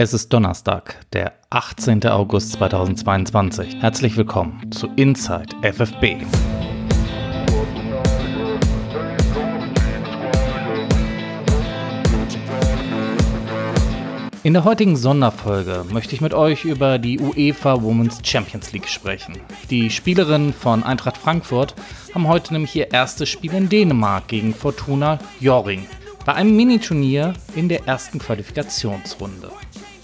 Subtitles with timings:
[0.00, 2.06] Es ist Donnerstag, der 18.
[2.06, 3.78] August 2022.
[3.80, 6.24] Herzlich willkommen zu Inside FFB.
[14.44, 19.36] In der heutigen Sonderfolge möchte ich mit euch über die UEFA Women's Champions League sprechen.
[19.68, 21.74] Die Spielerinnen von Eintracht Frankfurt
[22.14, 25.88] haben heute nämlich ihr erstes Spiel in Dänemark gegen Fortuna Joring
[26.28, 29.50] bei einem Miniturnier in der ersten Qualifikationsrunde.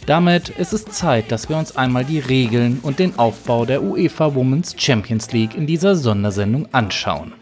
[0.06, 4.34] Damit ist es Zeit, dass wir uns einmal die Regeln und den Aufbau der UEFA
[4.34, 7.32] Women's Champions League in dieser Sondersendung anschauen.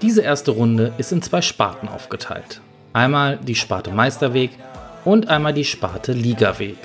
[0.00, 2.62] Diese erste Runde ist in zwei Sparten aufgeteilt.
[2.94, 4.52] Einmal die Sparte Meisterweg
[5.04, 6.78] und einmal die Sparte Ligaweg.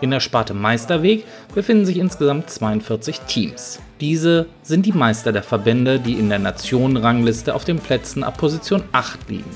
[0.00, 1.24] In der Sparte Meisterweg
[1.54, 3.78] befinden sich insgesamt 42 Teams.
[4.00, 8.82] Diese sind die Meister der Verbände, die in der Nationenrangliste auf den Plätzen ab Position
[8.90, 9.50] 8 liegen.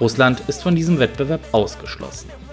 [0.00, 2.43] Russland ist von diesem Wettbewerb ausgeschlossen.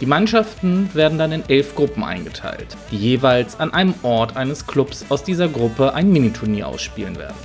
[0.00, 5.04] Die Mannschaften werden dann in elf Gruppen eingeteilt, die jeweils an einem Ort eines Clubs
[5.10, 7.36] aus dieser Gruppe ein Miniturnier ausspielen werden.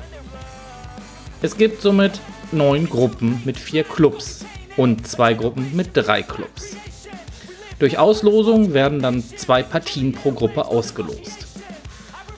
[1.41, 2.21] Es gibt somit
[2.53, 4.45] neun Gruppen mit vier Clubs
[4.77, 6.77] und zwei Gruppen mit drei Clubs.
[7.77, 11.45] Durch Auslosung werden dann zwei Partien pro Gruppe ausgelost.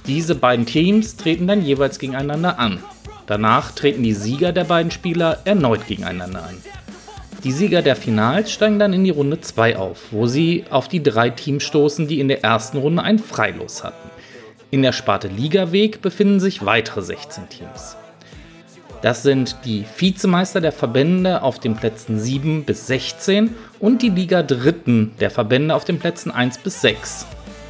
[0.08, 2.84] Diese beiden Teams treten dann jeweils gegeneinander an.
[3.28, 6.58] Danach treten die Sieger der beiden Spieler erneut gegeneinander an.
[7.48, 11.02] Die Sieger der Finals steigen dann in die Runde 2 auf, wo sie auf die
[11.02, 14.10] drei Teams stoßen, die in der ersten Runde ein Freilos hatten.
[14.70, 17.96] In der Sparte Ligaweg befinden sich weitere 16 Teams.
[19.02, 24.44] Das sind die Vizemeister der Verbände auf den Plätzen 7 bis 16 und die Liga
[24.44, 27.28] Dritten der Verbände auf den Plätzen 1 bis 6.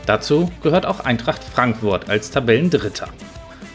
[0.07, 3.09] Dazu gehört auch Eintracht Frankfurt als Tabellendritter.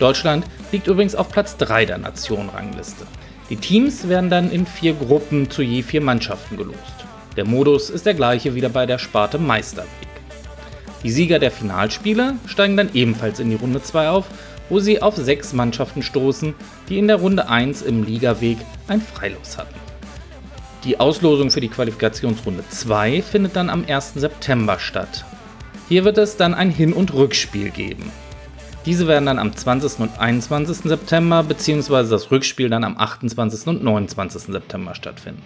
[0.01, 3.07] Deutschland liegt übrigens auf Platz 3 der Nationenrangliste.
[3.51, 6.79] Die Teams werden dann in vier Gruppen zu je vier Mannschaften gelost.
[7.37, 9.89] Der Modus ist der gleiche wie bei der Sparte Meisterweg.
[11.03, 14.27] Die Sieger der Finalspiele steigen dann ebenfalls in die Runde 2 auf,
[14.69, 16.55] wo sie auf sechs Mannschaften stoßen,
[16.89, 18.59] die in der Runde 1 im Ligaweg
[18.89, 19.75] ein Freilos hatten.
[20.85, 24.15] Die Auslosung für die Qualifikationsrunde 2 findet dann am 1.
[24.15, 25.25] September statt.
[25.89, 28.11] Hier wird es dann ein Hin- und Rückspiel geben.
[28.85, 30.01] Diese werden dann am 20.
[30.01, 30.79] und 21.
[30.79, 32.11] September bzw.
[32.11, 33.69] das Rückspiel dann am 28.
[33.69, 34.43] und 29.
[34.53, 35.43] September stattfinden.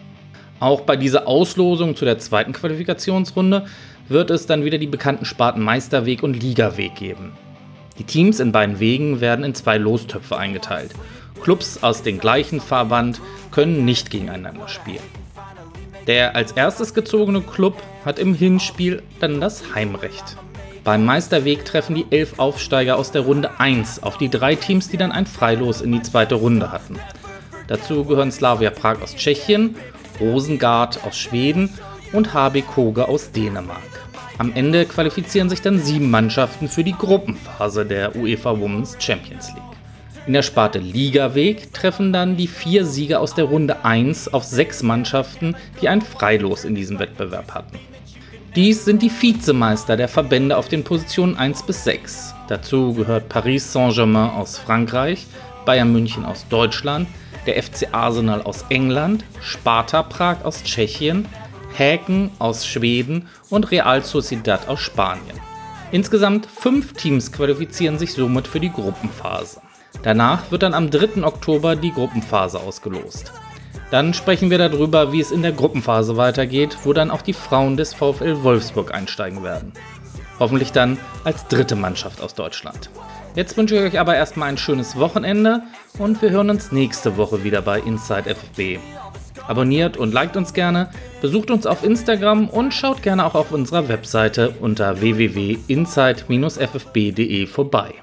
[0.59, 3.67] Auch bei dieser Auslosung zu der zweiten Qualifikationsrunde
[4.09, 7.33] wird es dann wieder die bekannten Sparten Meisterweg und Ligaweg geben.
[7.99, 10.93] Die Teams in beiden Wegen werden in zwei Lostöpfe eingeteilt.
[11.43, 13.21] Clubs aus dem gleichen Verband
[13.51, 15.05] können nicht gegeneinander spielen.
[16.07, 20.37] Der als erstes gezogene Club hat im Hinspiel dann das Heimrecht.
[20.87, 24.97] Beim Meisterweg treffen die elf Aufsteiger aus der Runde 1 auf die drei Teams, die
[24.97, 27.01] dann ein Freilos in die zweite Runde hatten.
[27.67, 29.75] Dazu gehören Slavia Prag aus Tschechien,
[30.21, 31.71] Rosengard aus Schweden
[32.13, 33.83] und HB Koge aus Dänemark.
[34.39, 39.63] Am Ende qualifizieren sich dann sieben Mannschaften für die Gruppenphase der UEFA Women's Champions League.
[40.29, 44.85] In der Sparte Ligaweg treffen dann die vier Sieger aus der Runde 1 auf sechs
[44.85, 47.77] Mannschaften, die ein Freilos in diesem Wettbewerb hatten.
[48.56, 52.34] Dies sind die Vizemeister der Verbände auf den Positionen 1 bis 6.
[52.49, 55.27] Dazu gehört Paris Saint-Germain aus Frankreich,
[55.67, 57.06] Bayern München aus Deutschland,
[57.47, 61.28] der FC Arsenal aus England, Sparta Prag aus Tschechien,
[61.75, 65.39] Häken aus Schweden und Real Sociedad aus Spanien.
[65.93, 69.61] Insgesamt fünf Teams qualifizieren sich somit für die Gruppenphase.
[70.03, 71.25] Danach wird dann am 3.
[71.25, 73.33] Oktober die Gruppenphase ausgelost.
[73.91, 77.77] Dann sprechen wir darüber, wie es in der Gruppenphase weitergeht, wo dann auch die Frauen
[77.77, 79.73] des VfL Wolfsburg einsteigen werden.
[80.39, 82.91] Hoffentlich dann als dritte Mannschaft aus Deutschland.
[83.35, 85.63] Jetzt wünsche ich euch aber erstmal ein schönes Wochenende
[85.99, 88.79] und wir hören uns nächste Woche wieder bei Inside FFB.
[89.47, 93.89] Abonniert und liked uns gerne, besucht uns auf Instagram und schaut gerne auch auf unserer
[93.89, 97.95] Webseite unter www.inside-ffb.de vorbei.